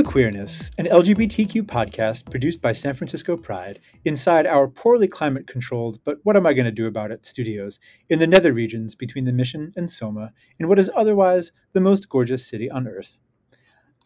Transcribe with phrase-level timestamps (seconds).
[0.00, 5.98] The Queerness, an LGBTQ podcast produced by San Francisco Pride inside our poorly climate controlled,
[6.04, 7.78] but what am I going to do about it studios
[8.08, 12.08] in the nether regions between the Mission and Soma in what is otherwise the most
[12.08, 13.18] gorgeous city on earth.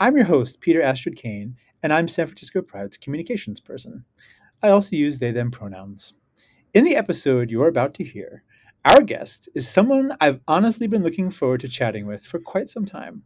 [0.01, 4.05] I'm your host, Peter Astrid Kane, and I'm San Francisco Pride's communications person.
[4.65, 6.15] I also use they them pronouns.
[6.75, 8.43] In the episode you're about to hear,
[8.85, 12.85] our guest is someone I've honestly been looking forward to chatting with for quite some
[12.85, 13.23] time.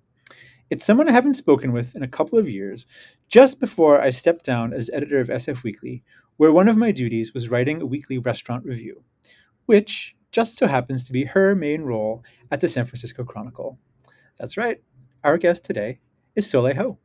[0.70, 2.84] It's someone I haven't spoken with in a couple of years,
[3.26, 6.04] just before I stepped down as editor of SF Weekly,
[6.36, 9.02] where one of my duties was writing a weekly restaurant review,
[9.64, 13.78] which just so happens to be her main role at the San Francisco Chronicle.
[14.38, 14.82] That's right,
[15.24, 16.00] our guest today
[16.36, 16.98] is Soleil Ho.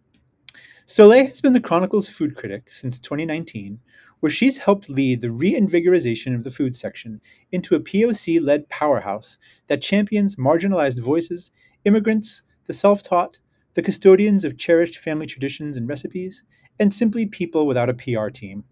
[0.86, 3.80] Soleil has been the Chronicle's food critic since 2019,
[4.20, 9.38] where she's helped lead the reinvigorization of the food section into a POC led powerhouse
[9.68, 11.50] that champions marginalized voices,
[11.86, 13.40] immigrants, the self taught,
[13.74, 16.44] the custodians of cherished family traditions and recipes,
[16.80, 18.64] and simply people without a PR team,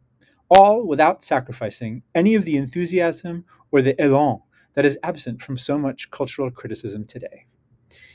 [0.50, 4.40] all without sacrificing any of the enthusiasm or the elan
[4.74, 7.46] that is absent from so much cultural criticism today.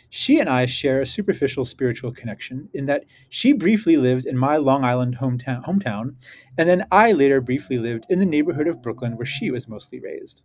[0.09, 4.57] She and I share a superficial spiritual connection in that she briefly lived in my
[4.57, 6.15] Long Island hometown, hometown,
[6.57, 9.99] and then I later briefly lived in the neighborhood of Brooklyn where she was mostly
[9.99, 10.45] raised.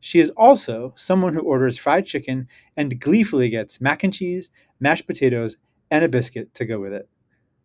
[0.00, 5.06] She is also someone who orders fried chicken and gleefully gets mac and cheese, mashed
[5.06, 5.56] potatoes,
[5.94, 7.08] and a biscuit to go with it.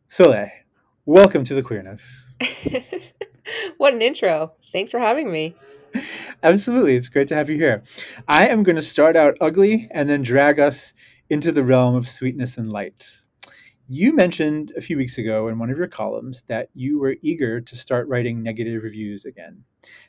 [0.08, 0.52] Soleil,
[1.04, 2.28] welcome to the queerness.
[3.78, 4.54] what an intro.
[4.72, 5.56] Thanks for having me.
[6.44, 6.96] Absolutely.
[6.96, 7.82] It's great to have you here.
[8.28, 10.94] I am going to start out ugly and then drag us
[11.32, 13.18] into the realm of sweetness and light.
[13.88, 17.60] You mentioned a few weeks ago in one of your columns that you were eager
[17.60, 19.64] to start writing negative reviews again.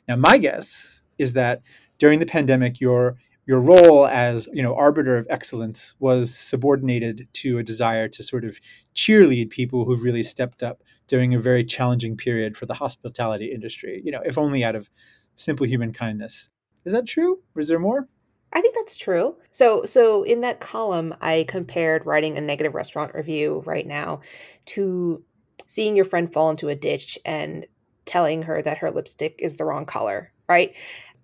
[0.07, 1.63] Now, my guess is that
[1.97, 7.57] during the pandemic, your your role as you know arbiter of excellence was subordinated to
[7.57, 8.59] a desire to sort of
[8.95, 14.01] cheerlead people who've really stepped up during a very challenging period for the hospitality industry
[14.05, 14.89] you know if only out of
[15.35, 16.49] simple human kindness
[16.85, 18.07] is that true or is there more
[18.53, 19.37] I think that's true.
[19.49, 24.21] So so in that column I compared writing a negative restaurant review right now
[24.65, 25.23] to
[25.67, 27.65] seeing your friend fall into a ditch and
[28.05, 30.75] telling her that her lipstick is the wrong color, right?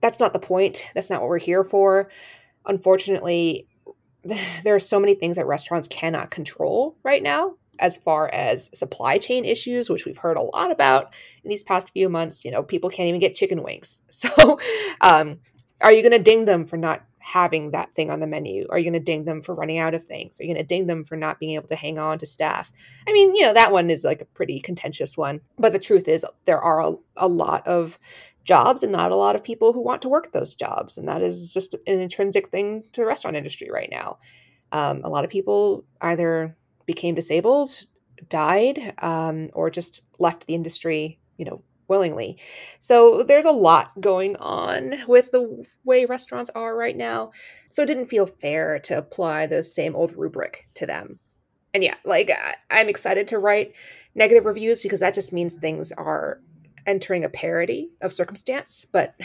[0.01, 0.85] That's not the point.
[0.93, 2.09] That's not what we're here for.
[2.65, 3.67] Unfortunately,
[4.63, 9.19] there are so many things that restaurants cannot control right now as far as supply
[9.19, 11.13] chain issues which we've heard a lot about
[11.43, 14.59] in these past few months you know people can't even get chicken wings so
[15.01, 15.39] um,
[15.81, 18.77] are you going to ding them for not having that thing on the menu are
[18.77, 20.87] you going to ding them for running out of things are you going to ding
[20.87, 22.71] them for not being able to hang on to staff
[23.07, 26.07] i mean you know that one is like a pretty contentious one but the truth
[26.07, 27.97] is there are a, a lot of
[28.47, 30.97] jobs and not a lot of people who want to work those jobs.
[30.97, 34.17] And that is just an intrinsic thing to the restaurant industry right now.
[34.71, 36.55] Um, a lot of people either
[36.85, 37.69] became disabled,
[38.29, 42.37] died, um, or just left the industry, you know, willingly.
[42.79, 47.31] So there's a lot going on with the way restaurants are right now.
[47.71, 51.19] So it didn't feel fair to apply the same old rubric to them.
[51.73, 52.31] And yeah, like
[52.69, 53.73] I'm excited to write
[54.15, 56.41] negative reviews because that just means things are
[56.85, 59.15] entering a parody of circumstance, but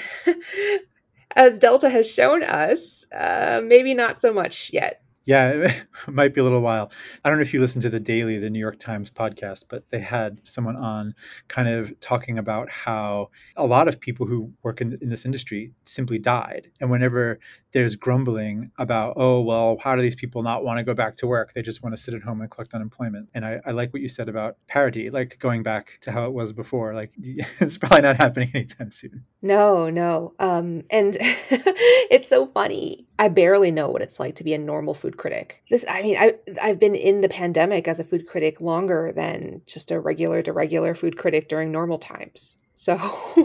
[1.37, 5.02] as Delta has shown us, uh, maybe not so much yet.
[5.25, 6.91] Yeah, it might be a little while.
[7.25, 9.89] I don't know if you listened to the Daily, the New York Times podcast, but
[9.91, 11.15] they had someone on
[11.49, 15.73] kind of talking about how a lot of people who work in, in this industry
[15.85, 16.69] simply died.
[16.81, 17.39] And whenever
[17.73, 21.27] there's grumbling about, oh, well, how do these people not want to go back to
[21.27, 21.53] work?
[21.53, 23.29] They just want to sit at home and collect unemployment.
[23.35, 26.33] And I, I like what you said about parity, like going back to how it
[26.33, 26.95] was before.
[26.95, 29.25] Like it's probably not happening anytime soon.
[29.41, 30.35] No, no.
[30.39, 33.07] Um, and it's so funny.
[33.19, 35.63] I barely know what it's like to be a normal food critic.
[35.71, 39.63] This, I mean, I I've been in the pandemic as a food critic longer than
[39.67, 42.59] just a regular to regular food critic during normal times.
[42.75, 42.97] So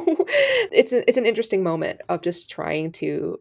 [0.72, 3.40] it's a, it's an interesting moment of just trying to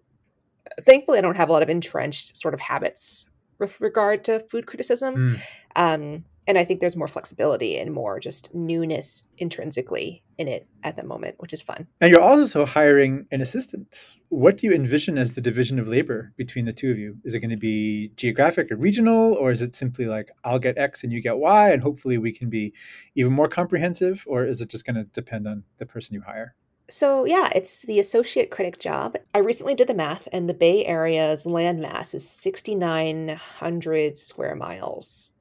[0.80, 3.26] thankfully, I don't have a lot of entrenched sort of habits
[3.58, 5.14] with regard to food criticism.
[5.16, 5.40] Mm.
[5.76, 10.96] Um, and I think there's more flexibility and more just newness intrinsically in it at
[10.96, 11.86] the moment, which is fun.
[12.00, 14.16] And you're also hiring an assistant.
[14.28, 17.16] What do you envision as the division of labor between the two of you?
[17.24, 20.78] Is it going to be geographic or regional, or is it simply like I'll get
[20.78, 22.74] X and you get Y, and hopefully we can be
[23.14, 26.54] even more comprehensive, or is it just going to depend on the person you hire?
[26.88, 29.16] So, yeah, it's the associate critic job.
[29.34, 35.32] I recently did the math, and the Bay Area's landmass is 6,900 square miles.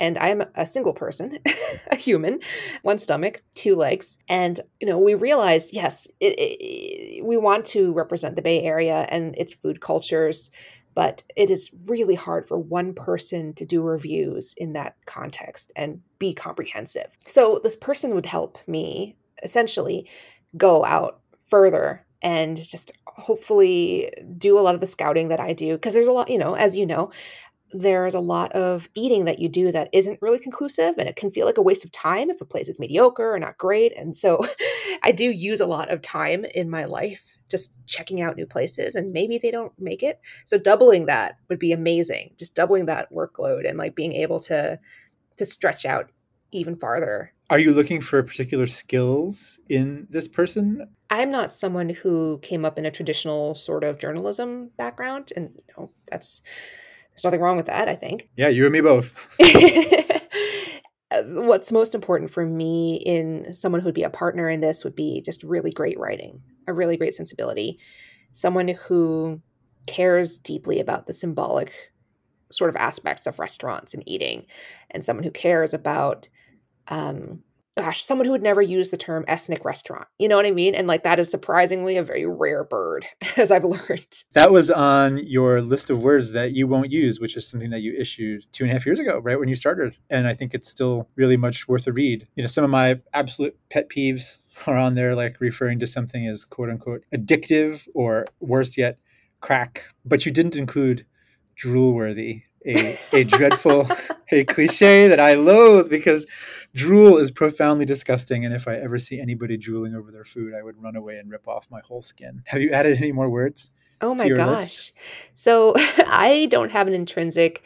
[0.00, 1.38] And I'm a single person,
[1.92, 2.40] a human,
[2.82, 4.18] one stomach, two legs.
[4.28, 9.06] And, you know, we realized, yes, it, it, we want to represent the Bay Area
[9.10, 10.50] and its food cultures
[10.94, 16.00] but it is really hard for one person to do reviews in that context and
[16.18, 17.06] be comprehensive.
[17.26, 20.08] So this person would help me essentially
[20.56, 25.74] go out further and just hopefully do a lot of the scouting that I do
[25.74, 27.10] because there's a lot, you know, as you know,
[27.72, 31.30] there's a lot of eating that you do that isn't really conclusive and it can
[31.30, 33.96] feel like a waste of time if a place is mediocre or not great.
[33.96, 34.44] And so
[35.02, 38.94] I do use a lot of time in my life just checking out new places
[38.94, 40.20] and maybe they don't make it.
[40.44, 42.34] So doubling that would be amazing.
[42.38, 44.78] Just doubling that workload and like being able to
[45.36, 46.10] to stretch out
[46.52, 47.32] even farther.
[47.48, 50.86] Are you looking for particular skills in this person?
[51.10, 55.74] I'm not someone who came up in a traditional sort of journalism background and you
[55.76, 56.42] know that's
[57.20, 58.30] there's nothing wrong with that, I think.
[58.36, 59.36] Yeah, you and me both.
[61.26, 65.20] What's most important for me in someone who'd be a partner in this would be
[65.20, 67.78] just really great writing, a really great sensibility,
[68.32, 69.42] someone who
[69.86, 71.92] cares deeply about the symbolic
[72.50, 74.46] sort of aspects of restaurants and eating,
[74.90, 76.28] and someone who cares about
[76.88, 77.42] um,
[77.76, 80.06] gosh, someone who would never use the term ethnic restaurant.
[80.18, 80.74] You know what I mean?
[80.74, 83.06] And like that is surprisingly a very rare bird,
[83.36, 84.24] as I've learned.
[84.32, 87.80] That was on your list of words that you won't use, which is something that
[87.80, 89.96] you issued two and a half years ago, right when you started.
[90.10, 92.26] And I think it's still really much worth a read.
[92.36, 96.26] You know, some of my absolute pet peeves are on there, like referring to something
[96.26, 98.98] as quote unquote addictive or worse yet,
[99.40, 99.86] crack.
[100.04, 101.06] But you didn't include
[101.54, 103.88] drool worthy a, a dreadful
[104.32, 106.26] a cliche that I loathe because
[106.74, 108.44] drool is profoundly disgusting.
[108.44, 111.30] And if I ever see anybody drooling over their food, I would run away and
[111.30, 112.42] rip off my whole skin.
[112.46, 113.70] Have you added any more words?
[114.00, 114.58] Oh my gosh.
[114.58, 114.92] List?
[115.34, 115.74] So
[116.06, 117.62] I don't have an intrinsic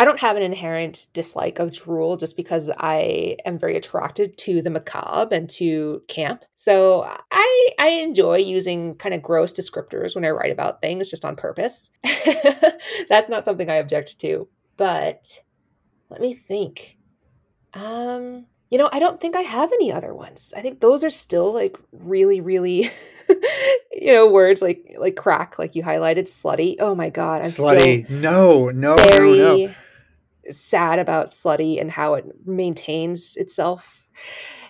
[0.00, 4.62] I don't have an inherent dislike of drool just because I am very attracted to
[4.62, 6.44] the macabre and to camp.
[6.54, 7.02] So
[7.32, 11.34] I I enjoy using kind of gross descriptors when I write about things just on
[11.34, 11.90] purpose.
[13.08, 14.46] That's not something I object to.
[14.76, 15.42] But
[16.10, 16.98] let me think.
[17.74, 20.52] Um you know, I don't think I have any other ones.
[20.54, 22.90] I think those are still like really, really,
[23.92, 26.76] you know, words like like crack, like you highlighted, slutty.
[26.78, 28.08] Oh my god, I'm slutty.
[28.10, 29.74] no, no, very, no, no
[30.50, 34.08] sad about slutty and how it maintains itself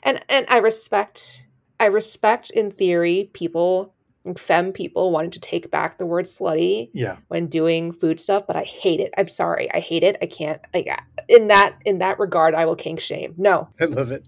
[0.02, 1.46] and and i respect
[1.80, 3.94] i respect in theory people
[4.34, 7.16] femme people wanting to take back the word slutty yeah.
[7.28, 9.12] when doing food stuff but i hate it.
[9.16, 9.72] I'm sorry.
[9.72, 10.16] I hate it.
[10.22, 10.88] I can't like
[11.28, 13.34] in that in that regard i will kink shame.
[13.36, 13.68] No.
[13.80, 14.26] I love it.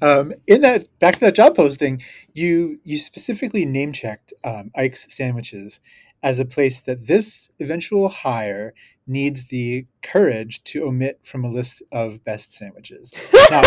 [0.00, 2.02] Um, in that back to that job posting
[2.32, 5.80] you you specifically name checked um, ike's sandwiches
[6.22, 8.74] as a place that this eventual hire
[9.06, 13.12] needs the courage to omit from a list of best sandwiches.
[13.50, 13.62] Now,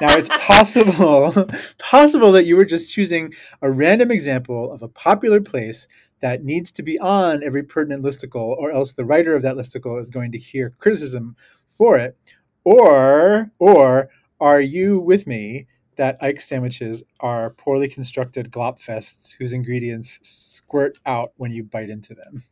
[0.00, 1.32] now it's possible
[1.78, 3.32] possible that you were just choosing
[3.62, 5.86] a random example of a popular place
[6.20, 10.00] that needs to be on every pertinent listicle, or else the writer of that listicle
[10.00, 11.36] is going to hear criticism
[11.66, 12.16] for it.
[12.64, 19.52] Or or are you with me that Ike sandwiches are poorly constructed glop fests whose
[19.52, 22.42] ingredients squirt out when you bite into them?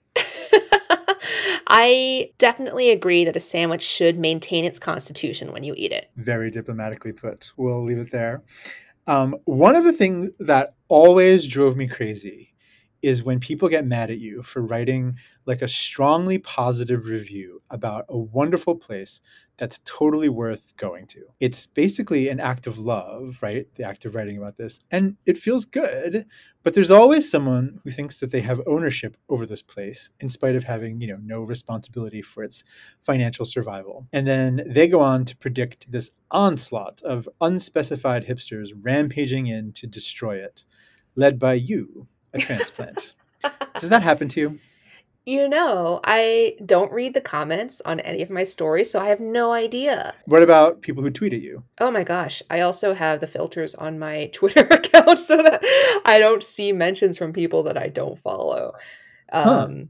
[1.66, 6.10] I definitely agree that a sandwich should maintain its constitution when you eat it.
[6.16, 7.52] Very diplomatically put.
[7.56, 8.42] We'll leave it there.
[9.06, 12.55] Um, one of the things that always drove me crazy
[13.02, 18.04] is when people get mad at you for writing like a strongly positive review about
[18.08, 19.20] a wonderful place
[19.58, 21.22] that's totally worth going to.
[21.40, 23.66] It's basically an act of love, right?
[23.76, 24.80] The act of writing about this.
[24.90, 26.26] And it feels good,
[26.62, 30.56] but there's always someone who thinks that they have ownership over this place in spite
[30.56, 32.64] of having, you know, no responsibility for its
[33.02, 34.06] financial survival.
[34.12, 39.86] And then they go on to predict this onslaught of unspecified hipsters rampaging in to
[39.86, 40.64] destroy it,
[41.14, 43.14] led by you, a transplant.
[43.78, 44.58] Does that happen to you?
[45.28, 49.18] You know, I don't read the comments on any of my stories, so I have
[49.18, 50.14] no idea.
[50.26, 51.64] What about people who tweet at you?
[51.80, 52.44] Oh my gosh.
[52.48, 55.60] I also have the filters on my Twitter account so that
[56.04, 58.74] I don't see mentions from people that I don't follow.
[59.32, 59.84] Um, huh.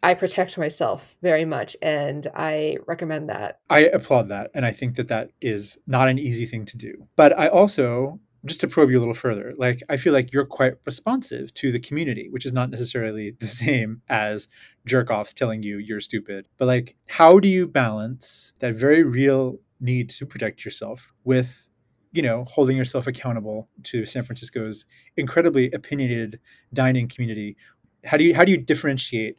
[0.00, 3.58] I protect myself very much, and I recommend that.
[3.68, 4.52] I applaud that.
[4.54, 7.08] And I think that that is not an easy thing to do.
[7.16, 10.46] But I also just to probe you a little further, like I feel like you're
[10.46, 14.48] quite responsive to the community, which is not necessarily the same as
[14.86, 16.48] jerk offs telling you you're stupid.
[16.56, 21.68] But like, how do you balance that very real need to protect yourself with,
[22.12, 26.40] you know, holding yourself accountable to San Francisco's incredibly opinionated
[26.72, 27.56] dining community?
[28.04, 29.36] How do you how do you differentiate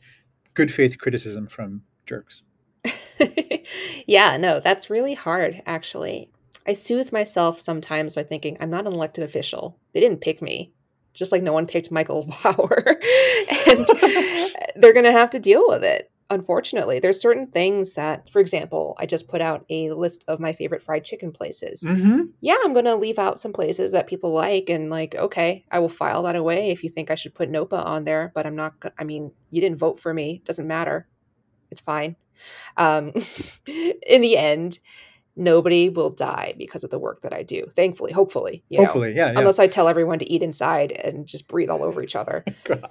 [0.53, 2.44] good faith criticism from jerks?
[4.08, 6.29] yeah, no, that's really hard actually.
[6.69, 9.79] I soothe myself sometimes by thinking I'm not an elected official.
[9.93, 10.71] They didn't pick me,
[11.13, 12.99] just like no one picked Michael Bauer.
[13.67, 13.85] and
[14.75, 16.11] they're going to have to deal with it.
[16.29, 16.99] unfortunately.
[16.99, 20.83] There's certain things that, for example, I just put out a list of my favorite
[20.83, 21.83] fried chicken places.
[21.88, 22.25] Mm-hmm.
[22.41, 25.79] Yeah, I'm going to leave out some places that people like and like, okay, I
[25.79, 28.55] will file that away if you think I should put Nopa on there, but I'm
[28.55, 31.07] not I mean, you didn't vote for me, doesn't matter.
[31.71, 32.15] It's fine.
[32.77, 33.11] Um
[33.65, 34.77] in the end,
[35.39, 37.65] nobody will die because of the work that I do.
[37.74, 38.86] Thankfully, hopefully, you know.
[38.86, 39.39] Hopefully, yeah, yeah.
[39.39, 42.43] Unless I tell everyone to eat inside and just breathe all over each other.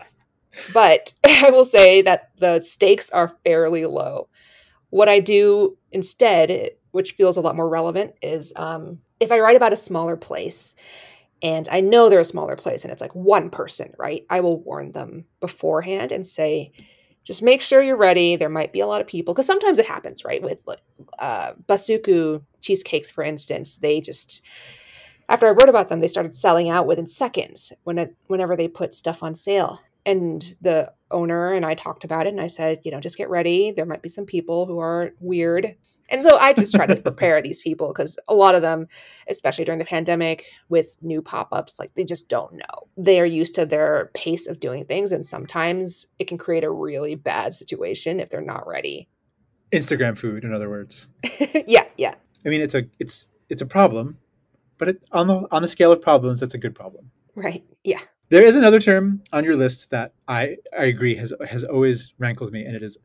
[0.72, 4.28] But I will say that the stakes are fairly low.
[4.90, 9.56] What I do instead, which feels a lot more relevant, is um, if I write
[9.56, 10.74] about a smaller place
[11.42, 14.24] and I know they're a smaller place and it's like one person, right?
[14.30, 16.72] I will warn them beforehand and say,
[17.28, 18.36] just make sure you're ready.
[18.36, 20.42] There might be a lot of people because sometimes it happens, right?
[20.42, 20.62] With
[21.18, 24.42] uh, Basuku cheesecakes, for instance, they just
[25.28, 28.66] after I wrote about them, they started selling out within seconds when it, whenever they
[28.66, 32.80] put stuff on sale and the owner and I talked about it and I said,
[32.82, 33.72] you know, just get ready.
[33.72, 35.76] There might be some people who are weird.
[36.08, 38.86] And so I just try to prepare these people because a lot of them,
[39.28, 42.88] especially during the pandemic with new pop ups, like they just don't know.
[42.96, 45.12] They are used to their pace of doing things.
[45.12, 49.08] And sometimes it can create a really bad situation if they're not ready.
[49.72, 51.08] Instagram food, in other words.
[51.66, 52.14] yeah, yeah.
[52.44, 54.18] I mean, it's a it's it's a problem,
[54.78, 57.10] but it, on the on the scale of problems, that's a good problem.
[57.34, 57.64] Right.
[57.84, 58.00] Yeah.
[58.30, 62.52] There is another term on your list that I, I agree has has always rankled
[62.52, 62.98] me, and it is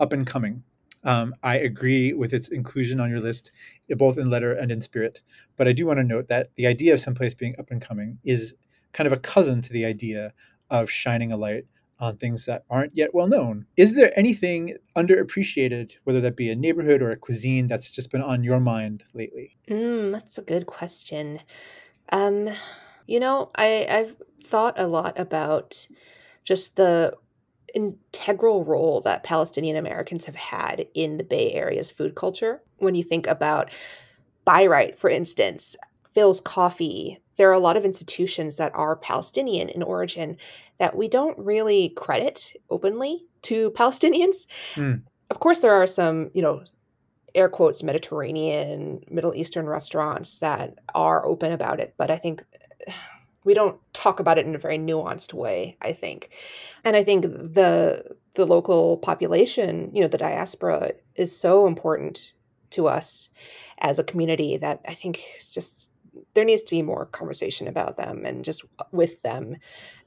[0.00, 0.62] up and coming.
[1.04, 3.52] Um, I agree with its inclusion on your list,
[3.90, 5.22] both in letter and in spirit.
[5.56, 8.18] But I do want to note that the idea of someplace being up and coming
[8.24, 8.54] is
[8.92, 10.32] kind of a cousin to the idea
[10.70, 11.66] of shining a light
[12.00, 13.66] on things that aren't yet well known.
[13.76, 18.22] Is there anything underappreciated, whether that be a neighborhood or a cuisine, that's just been
[18.22, 19.56] on your mind lately?
[19.68, 21.40] Mm, that's a good question.
[22.10, 22.50] Um,
[23.06, 25.86] you know, I, I've thought a lot about
[26.44, 27.14] just the
[27.74, 32.62] integral role that Palestinian Americans have had in the Bay Area's food culture.
[32.78, 33.70] When you think about
[34.44, 35.76] Bi-Rite, for instance,
[36.14, 40.36] Philz Coffee, there are a lot of institutions that are Palestinian in origin
[40.78, 44.46] that we don't really credit openly to Palestinians.
[44.74, 45.02] Mm.
[45.30, 46.62] Of course, there are some, you know,
[47.34, 52.44] air quotes Mediterranean, Middle Eastern restaurants that are open about it, but I think
[53.44, 56.30] we don't talk about it in a very nuanced way i think.
[56.84, 62.34] And i think the the local population you know the diaspora is so important
[62.70, 63.30] to us
[63.78, 65.20] as a community that i think
[65.50, 65.90] just
[66.34, 69.56] there needs to be more conversation about them and just with them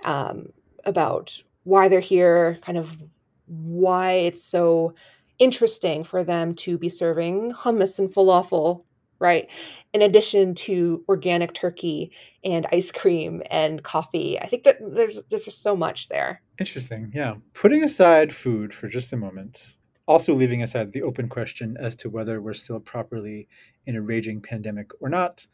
[0.06, 0.50] um,
[0.86, 3.04] about why they're here kind of
[3.48, 4.94] why it's so
[5.40, 8.84] interesting for them to be serving hummus and falafel
[9.20, 9.50] right?
[9.94, 12.12] In addition to organic turkey
[12.44, 14.40] and ice cream and coffee.
[14.40, 16.42] I think that there's, there's just so much there.
[16.60, 17.12] Interesting.
[17.14, 17.36] Yeah.
[17.54, 22.10] Putting aside food for just a moment, also leaving aside the open question as to
[22.10, 23.48] whether we're still properly
[23.86, 25.46] in a raging pandemic or not,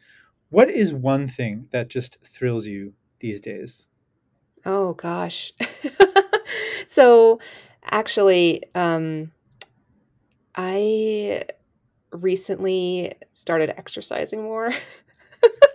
[0.49, 3.87] what is one thing that just thrills you these days?
[4.65, 5.51] Oh, gosh.
[6.87, 7.39] so
[7.83, 9.31] actually, um,
[10.55, 11.45] I
[12.13, 14.71] recently started exercising more.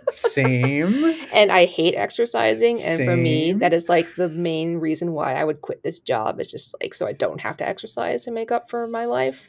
[0.09, 1.15] Same.
[1.33, 2.75] and I hate exercising.
[2.81, 3.05] And Same.
[3.05, 6.39] for me, that is like the main reason why I would quit this job.
[6.39, 9.47] Is just like so I don't have to exercise to make up for my life.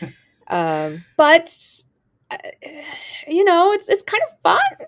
[0.48, 1.50] um, but
[2.30, 2.36] uh,
[3.26, 4.86] you know, it's it's kind of fun.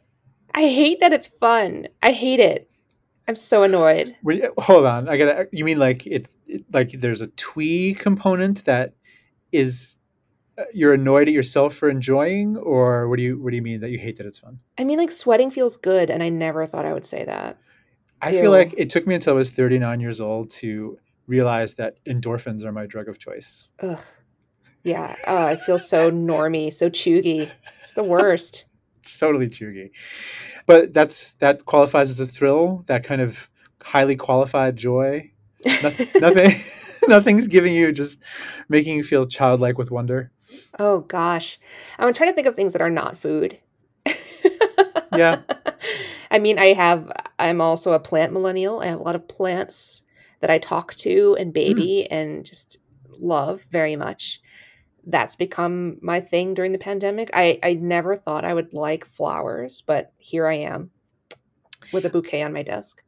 [0.54, 1.88] I hate that it's fun.
[2.02, 2.70] I hate it.
[3.26, 4.14] I'm so annoyed.
[4.22, 5.48] Wait, hold on, I gotta.
[5.50, 6.64] You mean like it, it?
[6.72, 8.94] Like there's a twee component that
[9.50, 9.96] is
[10.72, 13.90] you're annoyed at yourself for enjoying, or what do you what do you mean that
[13.90, 14.60] you hate that it's fun?
[14.78, 17.58] I mean, like sweating feels good, and I never thought I would say that.
[18.22, 18.40] I Ew.
[18.40, 22.64] feel like it took me until I was 39 years old to realize that endorphins
[22.64, 23.68] are my drug of choice.
[23.80, 24.00] Ugh.
[24.82, 25.16] Yeah.
[25.26, 27.50] Oh, I feel so normy, so chuggy.
[27.80, 28.66] It's the worst.
[29.00, 29.90] It's totally chuggy,
[30.66, 32.84] but that's that qualifies as a thrill.
[32.86, 33.50] That kind of
[33.82, 35.30] highly qualified joy.
[35.82, 36.54] Nothing,
[37.08, 38.22] nothing's giving you just
[38.68, 40.30] making you feel childlike with wonder.
[40.78, 41.58] Oh gosh.
[41.98, 43.58] I'm trying to think of things that are not food.
[45.16, 45.40] Yeah.
[46.30, 48.80] I mean, I have I'm also a plant millennial.
[48.80, 50.02] I have a lot of plants
[50.40, 51.54] that I talk to and mm.
[51.54, 54.40] baby and just love very much.
[55.06, 57.30] That's become my thing during the pandemic.
[57.34, 60.90] I I never thought I would like flowers, but here I am
[61.92, 63.02] with a bouquet on my desk.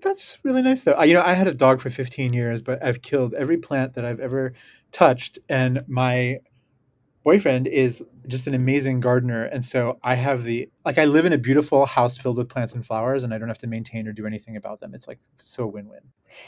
[0.00, 0.92] That's really nice, though.
[0.92, 3.94] I- You know, I had a dog for 15 years, but I've killed every plant
[3.94, 4.52] that I've ever
[4.92, 5.40] touched.
[5.48, 6.38] And my
[7.28, 9.44] boyfriend is just an amazing gardener.
[9.44, 12.72] And so I have the, like, I live in a beautiful house filled with plants
[12.72, 14.94] and flowers, and I don't have to maintain or do anything about them.
[14.94, 16.00] It's like so win win.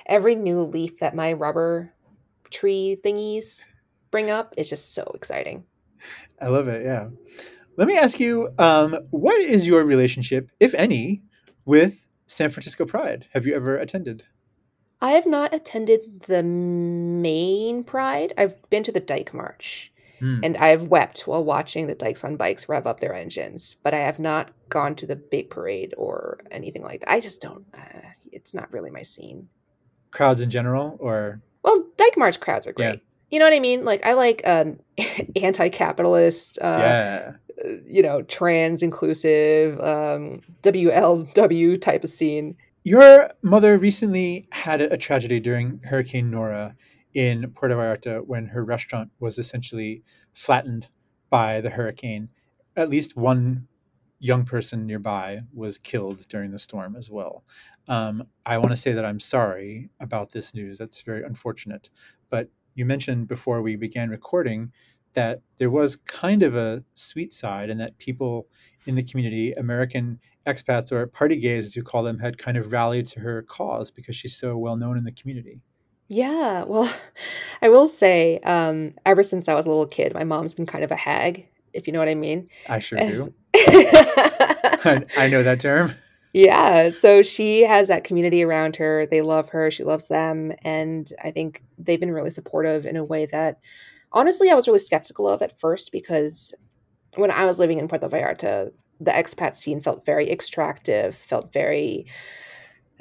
[0.06, 1.92] Every new leaf that my rubber
[2.48, 3.66] tree thingies
[4.10, 5.64] bring up is just so exciting.
[6.40, 6.82] I love it.
[6.82, 7.10] Yeah.
[7.76, 11.22] Let me ask you, um, what is your relationship, if any,
[11.66, 13.26] with San Francisco Pride?
[13.34, 14.22] Have you ever attended?
[15.02, 18.32] I have not attended the main Pride.
[18.38, 19.92] I've been to the Dyke March.
[20.20, 20.40] Hmm.
[20.42, 23.98] And I've wept while watching the Dykes on Bikes rev up their engines, but I
[23.98, 27.10] have not gone to the big parade or anything like that.
[27.10, 29.48] I just don't, uh, it's not really my scene.
[30.12, 32.90] Crowds in general, or Well, Dyke March crowds are Yeah.
[32.92, 33.02] great.
[33.30, 33.84] You know what I mean?
[33.84, 34.78] Like, I like um,
[35.42, 37.32] anti capitalist, uh, yeah,
[37.64, 42.56] uh, you know, trans inclusive, um, WLW type of scene.
[42.82, 46.74] your mother recently had a tragedy during Hurricane Nora
[47.14, 50.02] in Puerto Vallarta when her restaurant was essentially
[50.32, 50.90] flattened
[51.28, 52.28] by the hurricane.
[52.76, 53.66] At least one
[54.18, 57.44] young person nearby was killed during the storm as well.
[57.88, 60.78] Um, I want to say that I'm sorry about this news.
[60.78, 61.90] That's very unfortunate.
[62.28, 64.72] But you mentioned before we began recording
[65.14, 68.46] that there was kind of a sweet side, and that people
[68.86, 72.70] in the community, American expats or party gays, as you call them, had kind of
[72.70, 75.60] rallied to her cause because she's so well known in the community.
[76.10, 76.92] Yeah, well,
[77.62, 80.82] I will say, um, ever since I was a little kid, my mom's been kind
[80.82, 82.48] of a hag, if you know what I mean.
[82.68, 83.32] I sure do.
[83.54, 85.94] I, I know that term.
[86.32, 89.04] Yeah, so she has that community around her.
[89.04, 93.02] They love her, she loves them, and I think they've been really supportive in a
[93.02, 93.58] way that
[94.12, 96.54] honestly I was really skeptical of at first because
[97.16, 102.06] when I was living in Puerto Vallarta, the expat scene felt very extractive, felt very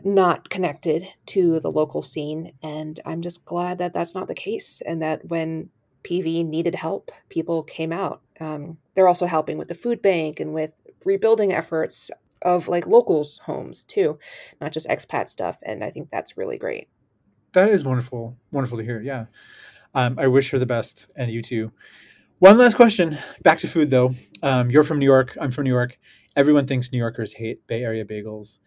[0.06, 4.82] not connected to the local scene, and I'm just glad that that's not the case
[4.86, 5.70] and that when
[6.04, 8.22] PV needed help, people came out.
[8.40, 13.40] Um, they're also helping with the food bank and with rebuilding efforts of like locals'
[13.40, 14.18] homes too,
[14.62, 15.58] not just expat stuff.
[15.64, 16.88] And I think that's really great.
[17.54, 18.38] That is wonderful.
[18.52, 19.02] Wonderful to hear.
[19.02, 19.26] Yeah.
[19.94, 21.72] Um, I wish her the best, and you too.
[22.38, 23.18] One last question.
[23.44, 24.12] Back to food, though.
[24.44, 25.36] Um, you're from New York.
[25.42, 25.98] I'm from New York.
[26.36, 28.60] Everyone thinks New Yorkers hate Bay Area bagels.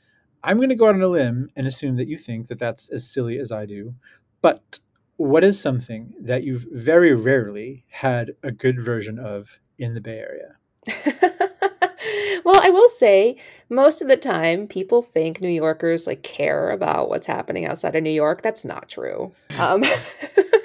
[0.45, 2.89] I'm going to go out on a limb and assume that you think that that's
[2.89, 3.95] as silly as I do.
[4.41, 4.81] But
[5.17, 10.19] what is something that you've very rarely had a good version of in the Bay
[10.19, 10.57] Area?
[12.45, 13.37] well, I will say
[13.69, 18.03] most of the time people think New Yorkers like care about what's happening outside of
[18.03, 18.43] New York.
[18.43, 19.33] That's not true.
[19.61, 19.85] Um,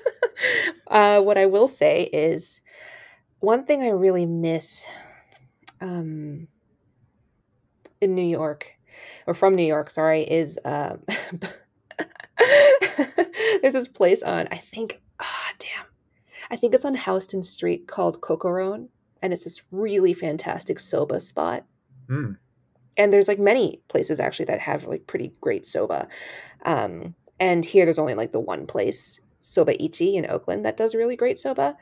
[0.87, 2.61] uh, what I will say is
[3.39, 4.87] one thing I really miss
[5.81, 6.47] um,
[8.01, 8.76] in New York
[9.25, 11.01] or from New York, sorry, is um,
[13.61, 15.85] there's this place on, I think, ah, damn.
[16.49, 18.87] I think it's on Houston Street called Cocoron
[19.21, 21.65] and it's this really fantastic soba spot.
[22.09, 22.37] Mm.
[22.97, 26.07] And there's like many places actually that have like pretty great soba.
[26.65, 30.95] Um, and here there's only like the one place, Soba Ichi in Oakland, that does
[30.95, 31.77] really great soba.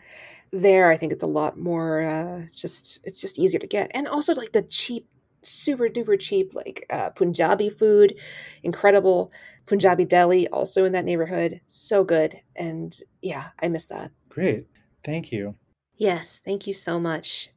[0.51, 4.07] There, I think it's a lot more uh, just it's just easier to get, and
[4.07, 5.07] also like the cheap,
[5.45, 8.15] super duper cheap like uh, Punjabi food,
[8.63, 9.31] incredible
[9.65, 14.11] Punjabi deli also in that neighborhood, so good, and yeah, I miss that.
[14.29, 14.67] Great.
[15.03, 15.55] Thank you.
[15.97, 17.49] Yes, thank you so much.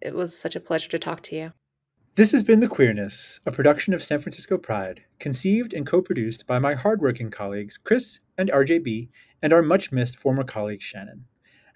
[0.00, 1.52] It was such a pleasure to talk to you.
[2.16, 6.46] This has been The Queerness, a production of San Francisco Pride, conceived and co produced
[6.46, 9.08] by my hardworking colleagues Chris and RJB
[9.42, 11.26] and our much missed former colleague Shannon.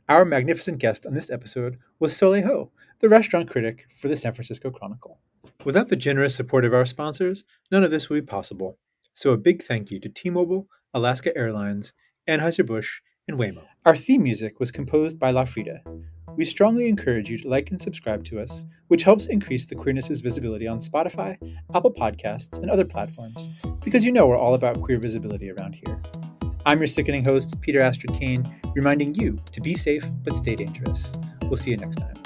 [0.08, 4.32] Our magnificent guest on this episode was Soleil Ho, the restaurant critic for the San
[4.32, 5.20] Francisco Chronicle.
[5.64, 8.78] Without the generous support of our sponsors, none of this would be possible.
[9.14, 11.92] So a big thank you to T Mobile, Alaska Airlines,
[12.28, 13.62] Anheuser-Busch, and Waymo.
[13.84, 15.82] Our theme music was composed by La Frida.
[16.36, 20.20] We strongly encourage you to like and subscribe to us, which helps increase the Queerness's
[20.20, 21.36] visibility on Spotify,
[21.74, 26.00] Apple Podcasts, and other platforms, because you know we're all about queer visibility around here.
[26.66, 31.12] I'm your sickening host, Peter Astrid Kane, reminding you to be safe but stay dangerous.
[31.44, 32.19] We'll see you next time.